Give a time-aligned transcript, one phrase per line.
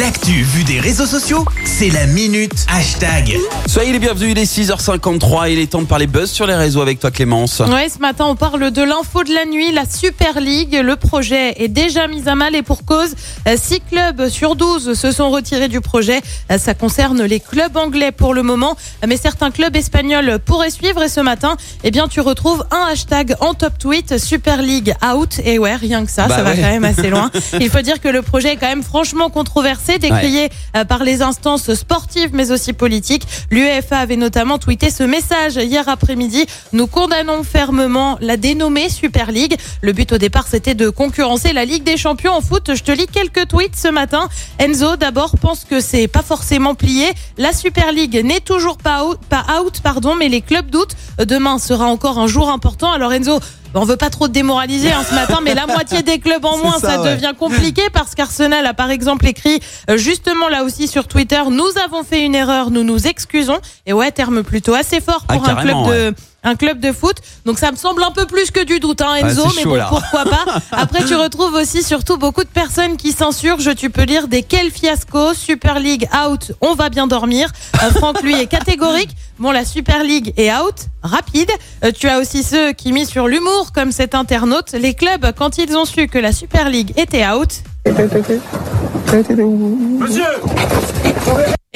[0.00, 3.38] L'actu vue des réseaux sociaux, c'est la minute hashtag.
[3.66, 6.82] Soyez les bienvenus, il est 6h53, il est temps de parler buzz sur les réseaux
[6.82, 7.60] avec toi Clémence.
[7.60, 10.78] Ouais, ce matin, on parle de l'info de la nuit, la Super League.
[10.84, 13.14] Le projet est déjà mis à mal et pour cause,
[13.46, 16.20] 6 clubs sur 12 se sont retirés du projet.
[16.50, 21.02] Euh, Ça concerne les clubs anglais pour le moment, mais certains clubs espagnols pourraient suivre.
[21.04, 25.40] Et ce matin, eh bien, tu retrouves un hashtag en top tweet, Super League out.
[25.44, 27.30] Et ouais, rien que ça, Bah ça va quand même assez loin.
[27.60, 31.22] Il faut dire que le projet est quand même franchement controversé, décrié euh, par les
[31.22, 33.26] instances sportives mais aussi politiques.
[33.50, 36.46] L'UEFA avait notamment tweeté ce message hier après-midi.
[36.72, 39.56] Nous condamnons fermement la dénommée Super League.
[39.80, 42.74] Le but au départ c'était de concurrencer la Ligue des Champions en foot.
[42.74, 44.28] Je te lis quelques tweets ce matin.
[44.58, 47.12] Enzo d'abord pense que c'est pas forcément plié.
[47.38, 50.96] La Super League n'est toujours pas out, pas out pardon, mais les clubs doutent.
[51.18, 52.92] Demain sera encore un jour important.
[52.92, 53.40] Alors Enzo,
[53.76, 56.58] on veut pas trop te démoraliser hein, ce matin, mais la moitié des clubs en
[56.58, 57.14] moins, ça, ça, ouais.
[57.14, 59.60] devient compliqué parce qu'Arsenal a par exemple écrit
[59.90, 63.58] euh, justement là aussi sur Twitter, nous avons fait une erreur, nous nous excusons.
[63.86, 66.14] Et ouais, terme plutôt assez fort Ah, pour un club de
[66.46, 67.16] un club de foot.
[67.44, 69.62] Donc ça me semble un peu plus que du doute, hein, Enzo, Ouais, c'est mais
[69.64, 69.86] chaud, bon, là.
[69.90, 70.44] pourquoi pas.
[70.72, 73.74] Après, tu retrouves aussi surtout beaucoup de personnes qui s'insurgent.
[73.74, 77.50] Tu peux lire des quel fiasco, Super League out, on va bien dormir.
[77.82, 79.10] Euh, Franck, lui, est catégorique.
[79.38, 81.50] Bon, la Super League est out, rapide.
[81.84, 84.72] Euh, tu as aussi ceux qui misent sur l'humour, comme cet internaute.
[84.72, 87.50] Les clubs, quand ils ont su que la Super League était out,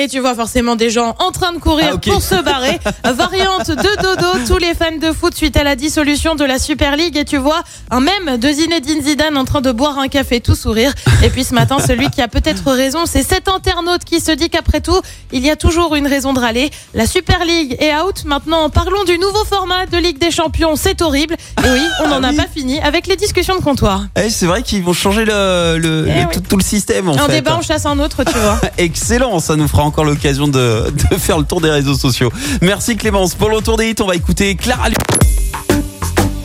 [0.00, 2.78] Et tu vois forcément des gens en train de courir Ah, pour se barrer.
[3.04, 6.94] Variante de dodo, tous les fans de foot suite à la dissolution de la Super
[6.96, 7.16] League.
[7.16, 10.54] Et tu vois un même de Zinedine Zidane en train de boire un café tout
[10.54, 10.92] sourire.
[11.24, 14.50] Et puis ce matin, celui qui a peut-être raison, c'est cet internaute qui se dit
[14.50, 15.00] qu'après tout,
[15.32, 16.70] il y a toujours une raison de râler.
[16.94, 18.22] La Super League est out.
[18.24, 20.76] Maintenant, parlons du nouveau format de Ligue des Champions.
[20.76, 21.34] C'est horrible.
[21.64, 22.36] Et oui, on n'en a oui.
[22.36, 24.02] pas fini avec les discussions de comptoir.
[24.16, 26.26] Eh, c'est vrai qu'ils vont changer le, le- Eh le- oui.
[26.34, 27.32] tout, tout le système en Un fait.
[27.32, 28.60] débat, on chasse un autre, tu vois.
[28.78, 30.84] Excellent, ça nous fera encore l'occasion de,
[31.18, 32.32] faire le tour des réseaux sociaux.
[32.62, 33.34] Merci Clémence.
[33.34, 34.88] Pour le tour des hits, on va écouter Clara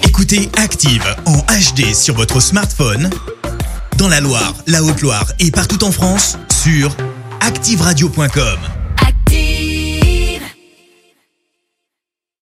[0.04, 3.10] Écoutez Active en HD sur votre smartphone,
[3.98, 6.96] dans la Loire, la Haute-Loire et partout en France, sur
[7.42, 8.83] activeradio.com.